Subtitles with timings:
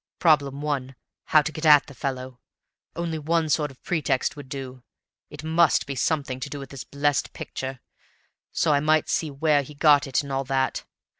[0.17, 0.95] Problem one,
[1.25, 2.39] how to get at the fellow.
[2.95, 4.81] Only one sort of pretext would do
[5.29, 7.81] it must be something to do with this blessed picture,
[8.51, 10.85] so that I might see where he'd got it and all that.